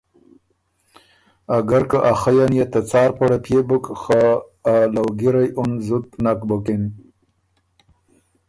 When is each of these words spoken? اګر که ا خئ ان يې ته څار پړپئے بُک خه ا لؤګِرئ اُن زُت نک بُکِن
اګر 1.57 1.83
که 1.89 1.97
ا 2.11 2.13
خئ 2.21 2.37
ان 2.43 2.51
يې 2.57 2.65
ته 2.71 2.79
څار 2.89 3.09
پړپئے 3.17 3.59
بُک 3.67 3.85
خه 4.01 4.21
ا 4.71 4.75
لؤګِرئ 4.93 5.49
اُن 5.59 5.71
زُت 5.85 6.07
نک 6.23 6.39
بُکِن 6.49 6.83